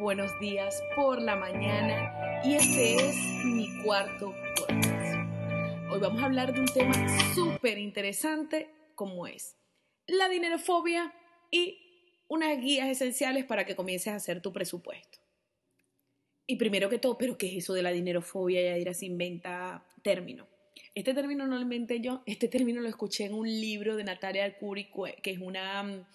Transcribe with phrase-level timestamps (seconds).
[0.00, 5.14] buenos días por la mañana y este es mi cuarto podcast.
[5.92, 6.94] Hoy vamos a hablar de un tema
[7.34, 9.58] súper interesante como es
[10.06, 11.12] la dinerofobia
[11.50, 15.18] y unas guías esenciales para que comiences a hacer tu presupuesto.
[16.46, 18.62] Y primero que todo, ¿pero qué es eso de la dinerofobia?
[18.62, 20.48] Ya dirás, inventa término.
[20.94, 24.90] Este término no lo yo, este término lo escuché en un libro de Natalia Alcuri,
[25.22, 26.08] que es una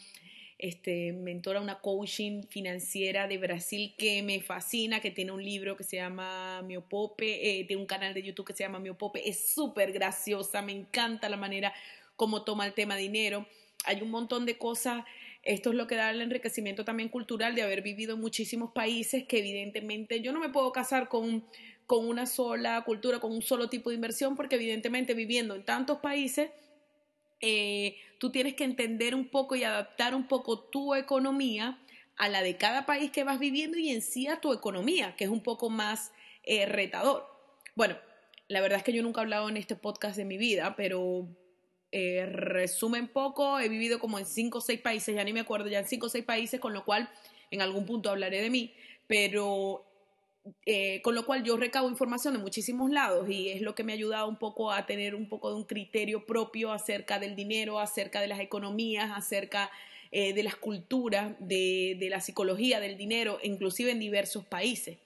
[0.57, 5.83] este, mentora, una coaching financiera de Brasil que me fascina, que tiene un libro que
[5.83, 9.91] se llama Miopope, eh, tiene un canal de YouTube que se llama Miopope, es súper
[9.91, 11.73] graciosa, me encanta la manera
[12.15, 13.45] como toma el tema dinero.
[13.83, 15.03] Hay un montón de cosas,
[15.43, 19.25] esto es lo que da el enriquecimiento también cultural de haber vivido en muchísimos países
[19.25, 21.43] que evidentemente yo no me puedo casar con,
[21.85, 25.99] con una sola cultura, con un solo tipo de inversión, porque evidentemente viviendo en tantos
[25.99, 26.49] países,
[27.41, 31.79] eh, tú tienes que entender un poco y adaptar un poco tu economía
[32.17, 35.25] a la de cada país que vas viviendo y en sí a tu economía, que
[35.25, 36.11] es un poco más
[36.43, 37.27] eh, retador.
[37.75, 37.97] Bueno,
[38.47, 41.27] la verdad es que yo nunca he hablado en este podcast de mi vida, pero
[41.91, 45.67] eh, resumen poco, he vivido como en cinco o seis países, ya ni me acuerdo,
[45.67, 47.09] ya en cinco o seis países, con lo cual
[47.51, 48.73] en algún punto hablaré de mí,
[49.07, 49.85] pero
[50.67, 53.93] eh, con lo cual yo recabo información de muchísimos lados y es lo que me
[53.93, 57.79] ha ayudado un poco a tener un poco de un criterio propio acerca del dinero,
[57.79, 59.71] acerca de las economías, acerca
[60.11, 64.99] eh, de las culturas, de, la psicología del dinero, inclusive en diversos países.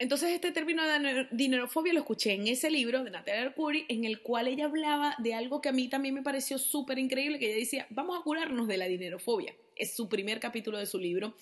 [0.00, 4.20] Entonces este término de dinerofobia lo escuché en ese libro de Natalia Arcuri, en el
[4.20, 7.60] cual ella hablaba de algo que a mí también me pareció súper increíble, que ella
[7.60, 9.54] decía, vamos a curarnos de la dinerofobia.
[9.76, 11.34] Es su primer capítulo de su libro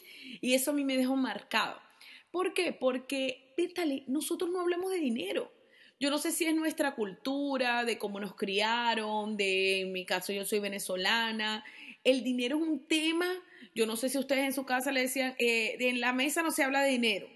[0.43, 1.88] y eso a mí me dejó marcado
[2.31, 2.73] ¿Por qué?
[2.73, 5.53] Porque, pétale, nosotros no hablamos de dinero.
[6.01, 10.33] Yo no sé si es nuestra cultura, de cómo nos criaron, de, en mi caso
[10.33, 11.65] yo soy venezolana.
[12.05, 13.27] El dinero es un tema,
[13.75, 16.53] yo no sé si ustedes en su casa le decían, eh, en la mesa no
[16.53, 17.29] se habla de dinero.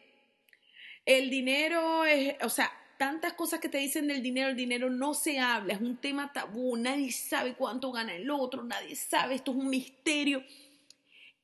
[1.05, 5.13] El dinero es, o sea, tantas cosas que te dicen del dinero, el dinero no
[5.15, 9.51] se habla, es un tema tabú, nadie sabe cuánto gana el otro, nadie sabe, esto
[9.51, 10.45] es un misterio.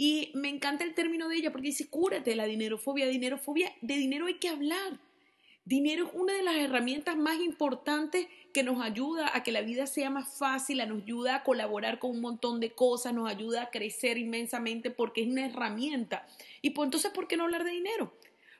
[0.00, 4.26] Y me encanta el término de ella porque dice, cúrate la dinerofobia, dinerofobia, de dinero
[4.26, 5.00] hay que hablar.
[5.64, 9.86] Dinero es una de las herramientas más importantes que nos ayuda a que la vida
[9.86, 13.70] sea más fácil, nos ayuda a colaborar con un montón de cosas, nos ayuda a
[13.70, 16.26] crecer inmensamente porque es una herramienta.
[16.62, 18.14] Y pues entonces, ¿por qué no hablar de dinero?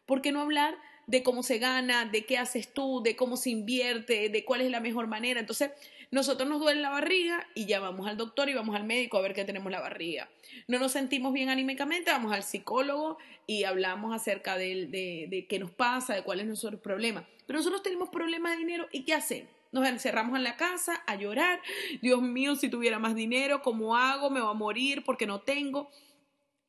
[0.06, 3.50] ¿Por qué no hablar de cómo se gana, de qué haces tú, de cómo se
[3.50, 5.40] invierte, de cuál es la mejor manera?
[5.40, 5.70] Entonces,
[6.10, 9.20] nosotros nos duele la barriga y ya vamos al doctor y vamos al médico a
[9.20, 10.28] ver qué tenemos la barriga.
[10.66, 15.70] No nos sentimos bien anímicamente, vamos al psicólogo y hablamos acerca de, de, qué nos
[15.70, 17.26] pasa, de cuál es nuestro problema.
[17.46, 19.50] Pero nosotros tenemos problemas de dinero y ¿qué hacemos?
[19.70, 21.60] Nos encerramos en la casa a llorar.
[22.00, 24.30] Dios mío, si tuviera más dinero, ¿cómo hago?
[24.30, 25.90] Me va a morir porque no tengo.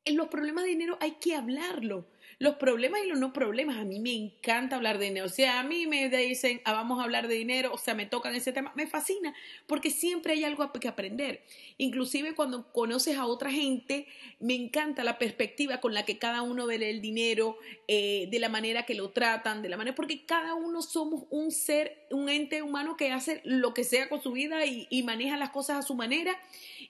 [0.04, 2.06] En los problemas de dinero hay que hablarlo
[2.40, 3.76] los problemas y los no problemas.
[3.76, 5.26] A mí me encanta hablar de dinero.
[5.26, 8.06] O sea, a mí me dicen, ah, vamos a hablar de dinero, o sea, me
[8.06, 9.34] tocan ese tema, me fascina,
[9.66, 11.42] porque siempre hay algo que aprender.
[11.76, 14.06] Inclusive cuando conoces a otra gente,
[14.38, 18.48] me encanta la perspectiva con la que cada uno ve el dinero, eh, de la
[18.48, 22.62] manera que lo tratan, de la manera, porque cada uno somos un ser, un ente
[22.62, 25.82] humano que hace lo que sea con su vida y, y maneja las cosas a
[25.82, 26.34] su manera.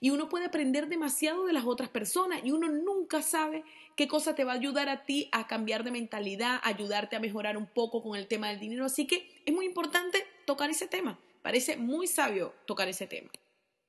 [0.00, 3.64] Y uno puede aprender demasiado de las otras personas y uno nunca sabe
[3.96, 7.58] qué cosa te va a ayudar a ti a cambiar de mentalidad, ayudarte a mejorar
[7.58, 8.86] un poco con el tema del dinero.
[8.86, 11.20] Así que es muy importante tocar ese tema.
[11.42, 13.30] Parece muy sabio tocar ese tema.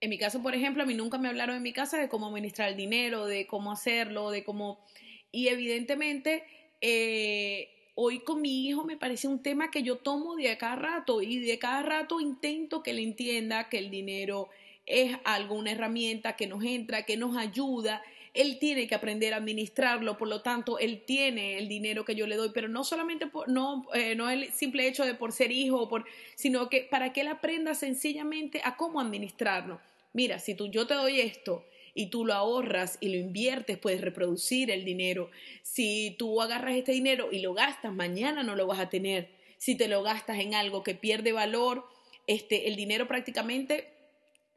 [0.01, 2.27] En mi caso, por ejemplo, a mí nunca me hablaron en mi casa de cómo
[2.27, 4.83] administrar el dinero, de cómo hacerlo, de cómo...
[5.31, 6.43] Y evidentemente,
[6.81, 11.21] eh, hoy con mi hijo me parece un tema que yo tomo de cada rato
[11.21, 14.49] y de cada rato intento que le entienda que el dinero
[14.91, 18.01] es algo, una herramienta que nos entra, que nos ayuda
[18.33, 22.27] él tiene que aprender a administrarlo, por lo tanto, él tiene el dinero que yo
[22.27, 25.51] le doy, pero no solamente por, no, eh, no el simple hecho de por ser
[25.51, 29.81] hijo, por, sino que para que él aprenda sencillamente a cómo administrarlo.
[30.13, 33.99] Mira, si tú, yo te doy esto y tú lo ahorras y lo inviertes, puedes
[33.99, 35.29] reproducir el dinero.
[35.61, 39.27] Si tú agarras este dinero y lo gastas, mañana no lo vas a tener.
[39.57, 41.85] Si te lo gastas en algo que pierde valor,
[42.27, 43.89] este, el dinero prácticamente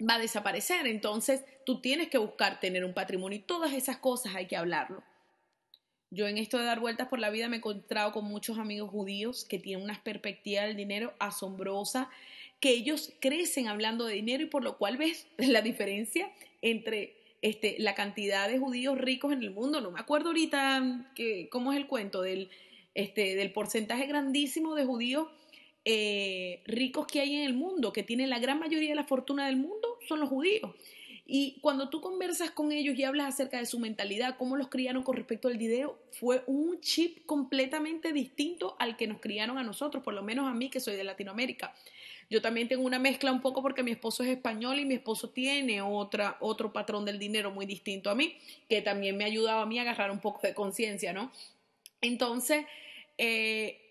[0.00, 0.86] va a desaparecer.
[0.86, 5.02] Entonces, tú tienes que buscar tener un patrimonio y todas esas cosas hay que hablarlo.
[6.10, 8.90] Yo en esto de dar vueltas por la vida me he encontrado con muchos amigos
[8.90, 12.08] judíos que tienen una perspectiva del dinero asombrosa,
[12.60, 16.30] que ellos crecen hablando de dinero y por lo cual ves la diferencia
[16.62, 19.80] entre este, la cantidad de judíos ricos en el mundo.
[19.80, 22.48] No me acuerdo ahorita que, cómo es el cuento del,
[22.94, 25.28] este, del porcentaje grandísimo de judíos
[25.84, 29.46] eh, ricos que hay en el mundo, que tienen la gran mayoría de la fortuna
[29.46, 30.70] del mundo, son los judíos.
[31.26, 35.02] Y cuando tú conversas con ellos y hablas acerca de su mentalidad, cómo los criaron
[35.02, 40.04] con respecto al dinero, fue un chip completamente distinto al que nos criaron a nosotros,
[40.04, 41.74] por lo menos a mí que soy de Latinoamérica.
[42.28, 45.30] Yo también tengo una mezcla un poco porque mi esposo es español y mi esposo
[45.30, 48.36] tiene otra, otro patrón del dinero muy distinto a mí,
[48.68, 51.30] que también me ha ayudado a mí a agarrar un poco de conciencia, ¿no?
[52.00, 52.66] Entonces,
[53.16, 53.83] eh,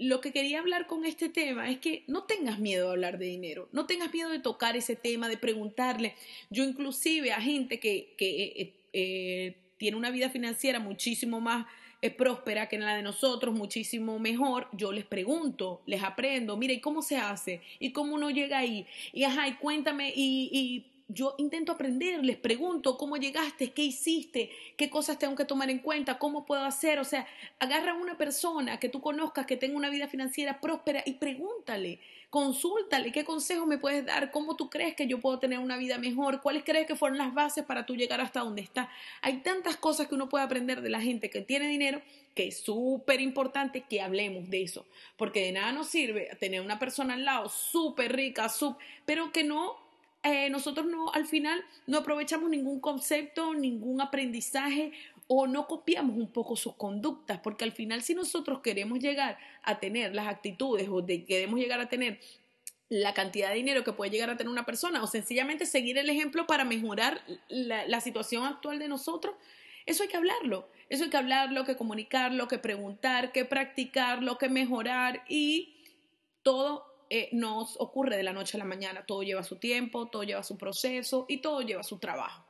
[0.00, 3.26] lo que quería hablar con este tema es que no tengas miedo a hablar de
[3.26, 6.14] dinero, no tengas miedo de tocar ese tema, de preguntarle.
[6.48, 11.66] Yo inclusive a gente que, eh, eh, tiene una vida financiera muchísimo más
[12.02, 16.80] es próspera que la de nosotros, muchísimo mejor, yo les pregunto, les aprendo, mire, ¿y
[16.80, 17.60] cómo se hace?
[17.78, 18.86] ¿Y cómo uno llega ahí?
[19.12, 24.50] Y ajá, y cuéntame, y, y yo intento aprender, les pregunto cómo llegaste, qué hiciste,
[24.76, 26.98] qué cosas tengo que tomar en cuenta, cómo puedo hacer.
[26.98, 27.26] O sea,
[27.58, 31.98] agarra a una persona que tú conozcas que tenga una vida financiera próspera y pregúntale,
[32.30, 35.98] consúltale qué consejos me puedes dar, cómo tú crees que yo puedo tener una vida
[35.98, 38.88] mejor, cuáles crees que fueron las bases para tú llegar hasta donde está.
[39.20, 42.00] Hay tantas cosas que uno puede aprender de la gente que tiene dinero
[42.34, 44.86] que es súper importante que hablemos de eso,
[45.16, 48.48] porque de nada nos sirve tener una persona al lado súper rica,
[49.04, 49.89] pero que no
[50.22, 54.92] eh, nosotros no, al final no aprovechamos ningún concepto, ningún aprendizaje
[55.26, 59.78] o no copiamos un poco sus conductas, porque al final si nosotros queremos llegar a
[59.78, 62.20] tener las actitudes o de, queremos llegar a tener
[62.90, 66.10] la cantidad de dinero que puede llegar a tener una persona o sencillamente seguir el
[66.10, 69.36] ejemplo para mejorar la, situación actual de nosotros,
[69.86, 74.48] eso hay que hablarlo, eso hay que hablarlo, que comunicarlo, que preguntar, que practicarlo, que
[74.48, 75.76] mejorar y
[76.42, 80.22] todo eh, no ocurre de la noche a la mañana, todo lleva su tiempo, todo
[80.22, 82.46] lleva su proceso y todo lleva su trabajo.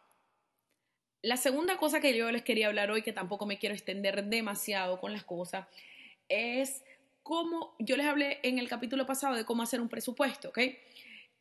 [1.22, 5.00] La segunda cosa que yo les quería hablar hoy, que tampoco me quiero extender demasiado
[5.00, 5.66] con las cosas,
[6.28, 6.84] es
[7.22, 10.58] cómo, yo les hablé en el capítulo pasado de cómo hacer un presupuesto, ¿ok?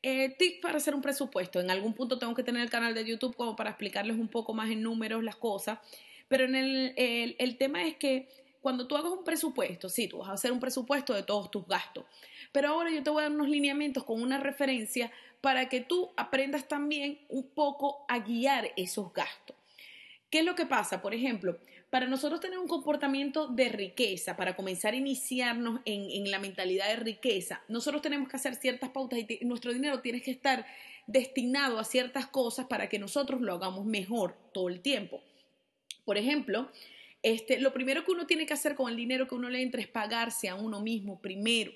[0.01, 1.59] Eh, para hacer un presupuesto.
[1.59, 4.53] En algún punto tengo que tener el canal de YouTube como para explicarles un poco
[4.53, 5.79] más en números las cosas,
[6.29, 8.29] pero en el, el tema es que
[8.61, 11.65] cuando tú hagas un presupuesto, sí, tú vas a hacer un presupuesto de todos tus
[11.65, 12.05] gastos,
[12.51, 15.11] pero ahora yo te voy a dar unos lineamientos con una referencia
[15.41, 19.55] para que tú aprendas también un poco a guiar esos gastos.
[20.29, 21.01] ¿Qué es lo que pasa?
[21.01, 21.57] Por ejemplo,
[21.89, 26.97] para nosotros tener un comportamiento de riqueza, para comenzar a iniciarnos en, la mentalidad de
[26.97, 30.67] riqueza, nosotros tenemos que hacer ciertas pautas y nuestro dinero tiene que estar
[31.07, 35.21] destinado a ciertas cosas para que nosotros lo hagamos mejor todo el tiempo.
[36.05, 36.69] Por ejemplo,
[37.21, 39.81] este, lo primero que uno tiene que hacer con el dinero que uno le entra
[39.81, 41.71] es pagarse a uno mismo primero.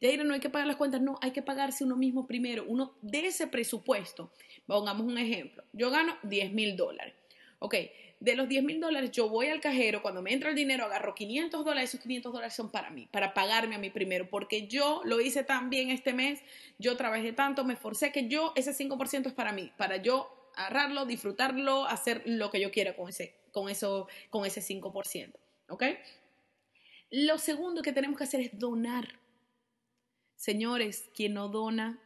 [0.00, 2.64] Ya no hay que pagar las cuentas, no, hay que pagarse uno mismo primero.
[2.66, 4.32] Uno de ese presupuesto,
[4.66, 7.14] pongamos un ejemplo, yo gano 10 mil dólares.
[7.60, 7.76] Ok,
[8.18, 11.14] de los 10 mil dólares yo voy al cajero, cuando me entra el dinero agarro
[11.14, 15.02] 500 dólares, esos 500 dólares son para mí, para pagarme a mí primero, porque yo
[15.04, 16.40] lo hice tan bien este mes,
[16.78, 21.06] yo trabajé tanto, me esforcé que yo, ese 5% es para mí, para yo agarrarlo,
[21.06, 25.32] disfrutarlo, hacer lo que yo quiera con ese, con eso, con ese 5%.
[25.68, 25.84] ¿Ok?
[27.10, 29.20] Lo segundo que tenemos que hacer es donar.
[30.36, 32.02] Señores, quien no dona,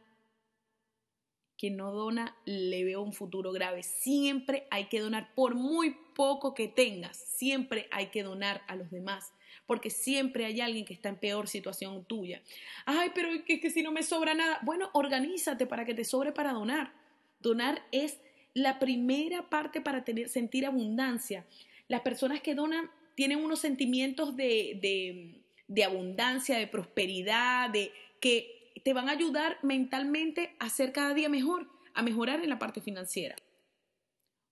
[1.57, 3.83] quien no dona, le veo un futuro grave.
[3.83, 8.91] Siempre hay que donar, por muy poco que tengas, siempre hay que donar a los
[8.91, 9.33] demás,
[9.65, 12.41] porque siempre hay alguien que está en peor situación tuya.
[12.85, 16.31] Ay, pero es que, si no me sobra nada, bueno, organízate para que te sobre
[16.31, 16.93] para donar.
[17.39, 18.19] Donar es
[18.57, 21.45] la primera parte para tener, sentir abundancia.
[21.87, 28.93] Las personas que donan tienen unos sentimientos de, de, abundancia, de prosperidad, de que te
[28.93, 33.35] van a ayudar mentalmente a ser cada día mejor, a mejorar en la parte financiera.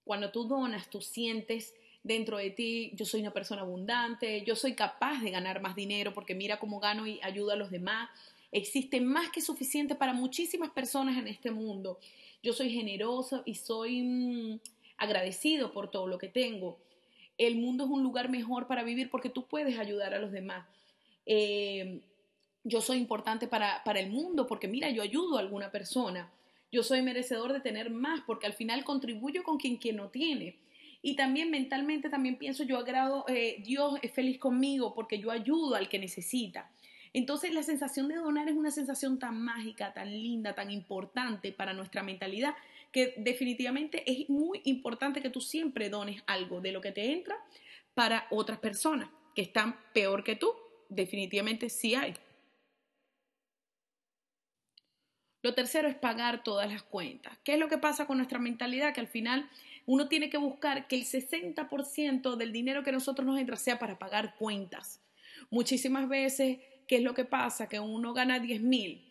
[0.04, 4.74] Cuando tú donas, tú sientes dentro de ti, yo soy una persona abundante, yo soy
[4.74, 8.10] capaz de ganar más dinero porque mira cómo gano y ayudo a los demás.
[8.56, 12.00] Existe más que suficiente para muchísimas personas en este mundo
[12.46, 14.60] yo soy generoso y soy mm,
[14.98, 16.78] agradecido por todo lo que tengo.
[17.40, 20.64] El mundo es un lugar mejor para vivir porque tú puedes ayudar a los demás.
[21.26, 22.02] Eh,
[22.64, 26.32] yo soy importante para, para el mundo porque mira, yo ayudo a alguna persona.
[26.72, 30.60] Yo soy merecedor de tener más porque al final contribuyo con quien, quien no tiene.
[31.02, 35.74] Y también mentalmente también pienso, yo agrado, eh, Dios es feliz conmigo porque yo ayudo
[35.74, 36.72] al que necesita.
[37.18, 41.72] Entonces la sensación de donar es una sensación tan mágica, tan linda, tan importante para
[41.72, 42.56] nuestra mentalidad
[42.92, 47.38] que definitivamente es muy importante que tú siempre dones algo de lo que te entra
[47.94, 50.52] para otras personas que están peor que tú.
[50.90, 52.16] Definitivamente sí hay.
[55.42, 57.38] Lo tercero es pagar todas las cuentas.
[57.46, 58.94] ¿Qué es lo que pasa con nuestra mentalidad?
[58.94, 59.50] Que al final
[59.86, 63.98] uno tiene que buscar que el 60% del dinero que nosotros nos entra sea para
[63.98, 65.00] pagar cuentas.
[65.50, 67.68] Muchísimas veces ¿qué es lo que pasa?
[67.70, 69.02] Que uno gana 10 mil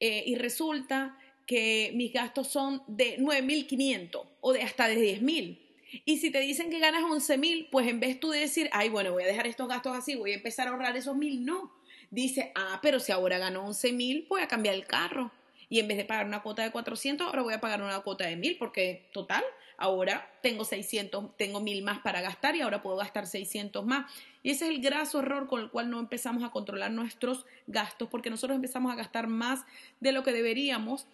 [0.00, 5.62] eh, y resulta que mis gastos son de 9.500 o de hasta de 10 mil.
[6.04, 8.88] Y si te dicen que ganas 11 mil, pues en vez tú de decir, ay,
[8.88, 11.72] bueno, voy a dejar estos gastos así, voy a empezar a ahorrar esos mil, no.
[12.10, 15.30] Dice, ah, pero si ahora gano 11 mil, voy a cambiar el carro.
[15.68, 18.26] Y en vez de pagar una cuota de 400, ahora voy a pagar una cuota
[18.26, 19.44] de mil, porque total,
[19.78, 24.10] ahora tengo 600, tengo mil más para gastar y ahora puedo gastar 600 más.
[24.42, 28.08] Y ese es el graso error con el cual no empezamos a controlar nuestros gastos,
[28.08, 29.64] porque nosotros empezamos a gastar más
[30.00, 31.06] de lo que deberíamos,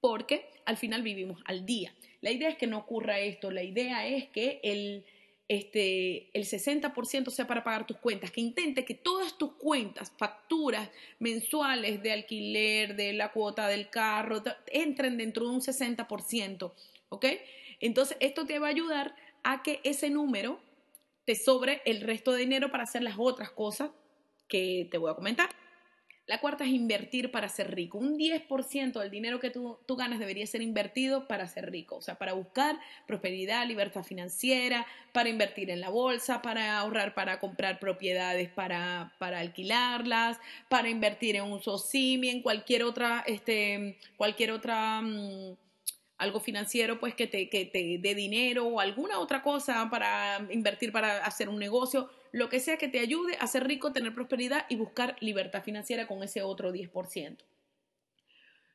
[0.00, 1.94] porque al final vivimos al día.
[2.20, 5.04] La idea es que no ocurra esto, la idea es que el,
[5.48, 10.88] este, el 60% sea para pagar tus cuentas, que intente que todas tus cuentas, facturas
[11.18, 16.72] mensuales de alquiler, de la cuota del carro, entren dentro de un 60%,
[17.08, 17.26] ¿ok?
[17.80, 20.60] Entonces, esto te va a ayudar a que ese número
[21.24, 23.90] te sobre el resto de dinero para hacer las otras cosas
[24.48, 25.48] que te voy a comentar.
[26.26, 27.98] La cuarta es invertir para ser rico.
[27.98, 32.14] Un 10% del dinero que tú, ganas debería ser invertido para ser rico, o sea,
[32.14, 38.48] para buscar prosperidad, libertad financiera, para invertir en la bolsa, para ahorrar para comprar propiedades,
[38.50, 40.38] para, para alquilarlas,
[40.68, 45.00] para invertir en un SOSIMI, en cualquier otra, este, cualquier otra...
[45.00, 45.56] Mm,
[46.18, 50.92] algo financiero, pues que te, que te dé dinero o alguna otra cosa para invertir,
[50.92, 54.64] para hacer un negocio, lo que sea que te ayude a ser rico, tener prosperidad
[54.68, 57.36] y buscar libertad financiera con ese otro 10%.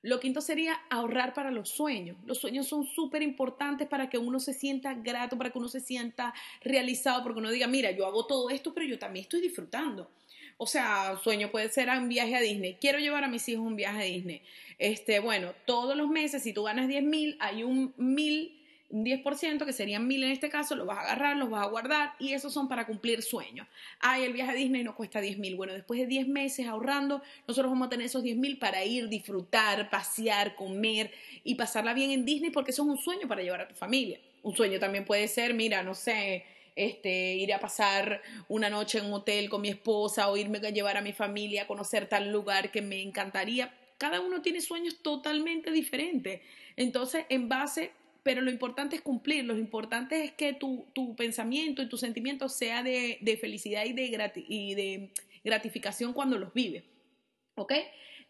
[0.03, 2.17] Lo quinto sería ahorrar para los sueños.
[2.25, 5.79] Los sueños son súper importantes para que uno se sienta grato, para que uno se
[5.79, 10.09] sienta realizado, porque uno diga, mira, yo hago todo esto, pero yo también estoy disfrutando.
[10.57, 12.77] O sea, sueño puede ser un viaje a Disney.
[12.79, 14.43] Quiero llevar a mis hijos un viaje a Disney.
[14.77, 18.56] Este, bueno, todos los meses, si tú ganas 10 mil, hay un mil
[18.89, 21.69] un 10%, que serían mil en este caso, los vas a agarrar, los vas a
[21.69, 23.67] guardar y esos son para cumplir sueños.
[23.99, 25.55] Ay, el viaje a Disney no cuesta 10 mil.
[25.55, 29.09] Bueno, después de 10 meses ahorrando, nosotros vamos a tener esos 10 mil para ir,
[29.09, 31.11] disfrutar, pasear, comer
[31.43, 34.19] y pasarla bien en Disney porque eso es un sueño para llevar a tu familia.
[34.43, 36.45] Un sueño también puede ser, mira, no sé,
[36.77, 40.69] este, ir a pasar una noche en un hotel con mi esposa o irme a
[40.69, 43.73] llevar a mi familia a conocer tal lugar que me encantaría.
[43.97, 46.39] Cada uno tiene sueños totalmente diferentes.
[46.77, 47.91] Entonces, en base,
[48.27, 52.49] pero lo importante es cumplir, lo importante es que tu, tu pensamiento y tu sentimiento
[52.49, 55.13] sea de, de felicidad y de, y de
[55.45, 56.83] gratificación cuando los vives.
[57.55, 57.71] ¿Ok?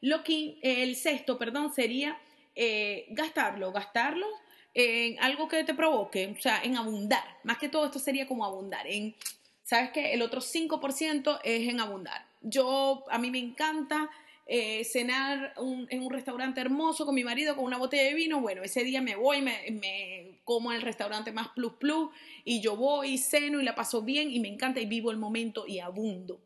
[0.02, 2.16] Lo que, el sexto, perdón, sería
[2.54, 4.28] eh, gastarlo, gastarlo
[4.76, 7.24] en algo que te provoque, o sea, en abundar.
[7.44, 8.86] Más que todo esto sería como abundar.
[8.86, 9.16] En,
[9.64, 10.14] ¿Sabes qué?
[10.14, 12.24] El otro 5% es en abundar.
[12.42, 14.12] Yo, a mí me encanta
[14.48, 15.54] eh, cenar
[15.90, 18.40] en un restaurante hermoso con mi marido con una botella de vino.
[18.40, 22.10] Bueno, ese día me voy, me, me como en el restaurante más plus plus
[22.46, 25.66] y yo voy, ceno y la paso bien y me encanta y vivo el momento
[25.68, 26.40] y abundo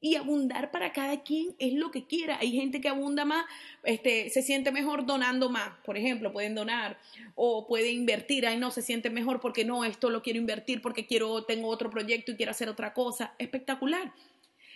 [0.00, 2.38] y abundar para cada quien es lo que quiera.
[2.40, 3.44] Hay gente que abunda más,
[3.82, 6.98] este, se siente mejor donando más, por ejemplo, pueden donar
[7.34, 11.06] o puede invertir, ay no, se siente mejor porque no, esto lo quiero invertir porque
[11.06, 13.34] quiero, tengo otro proyecto y quiero hacer otra cosa.
[13.38, 14.12] Espectacular.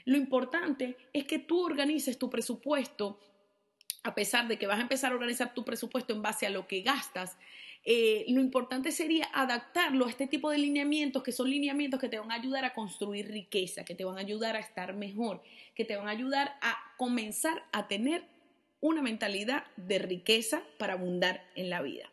[0.04, 3.18] Lo importante es que tú organices tu presupuesto,
[4.02, 6.66] a pesar de que vas a empezar a organizar tu presupuesto en base a lo
[6.66, 7.36] que gastas,
[7.84, 12.18] eh, lo importante sería adaptarlo a este tipo de lineamientos, que son lineamientos que te
[12.18, 15.42] van a ayudar a construir riqueza, que te van a ayudar a estar mejor,
[15.74, 18.24] que te van a ayudar a comenzar a tener
[18.80, 22.11] una mentalidad de riqueza para abundar en la vida.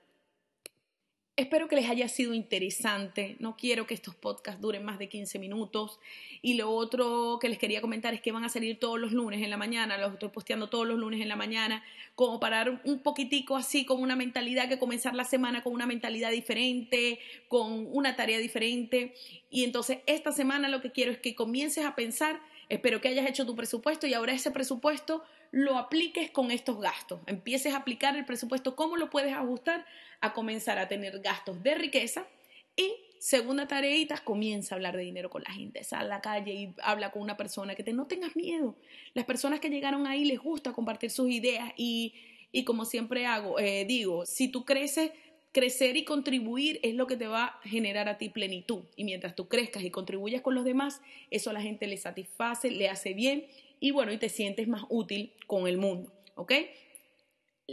[1.39, 3.37] Espero que les haya sido interesante.
[3.39, 5.97] No quiero que estos podcasts duren más de 15 minutos.
[6.41, 9.41] Y lo otro que les quería comentar es que van a salir todos los lunes
[9.41, 9.97] en la mañana.
[9.97, 11.81] Los estoy posteando todos los lunes en la mañana.
[12.15, 15.85] Como para dar un poquitico así, con una mentalidad que comenzar la semana con una
[15.85, 19.13] mentalidad diferente, con una tarea diferente.
[19.49, 22.41] Y entonces esta semana lo que quiero es que comiences a pensar.
[22.67, 27.21] Espero que hayas hecho tu presupuesto y ahora ese presupuesto lo apliques con estos gastos.
[27.27, 29.85] Empieces a aplicar el presupuesto, cómo lo puedes ajustar
[30.21, 32.27] a comenzar a tener gastos de riqueza
[32.75, 36.53] y segunda tareita, comienza a hablar de dinero con la gente, sal a la calle
[36.53, 38.75] y habla con una persona que te no tengas miedo.
[39.13, 42.13] Las personas que llegaron ahí les gusta compartir sus ideas y,
[42.51, 45.11] y como siempre hago, eh, digo, si tú creces,
[45.51, 48.83] crecer y contribuir es lo que te va a generar a ti plenitud.
[48.95, 52.71] Y mientras tú crezcas y contribuyas con los demás, eso a la gente le satisface,
[52.71, 53.45] le hace bien
[53.79, 56.53] y bueno, y te sientes más útil con el mundo, ¿ok?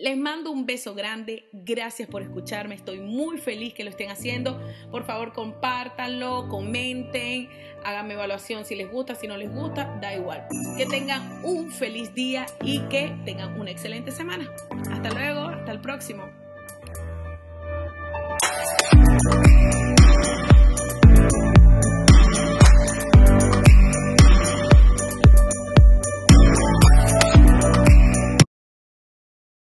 [0.02, 4.60] Les mando un beso grande, gracias por escucharme, estoy muy feliz que lo estén haciendo.
[4.90, 7.48] Por favor, compártanlo, comenten,
[7.82, 10.46] háganme evaluación si les gusta, si no les gusta, da igual.
[10.76, 14.50] Que tengan un feliz día y que tengan una excelente semana.
[14.90, 16.24] Hasta luego, hasta el próximo.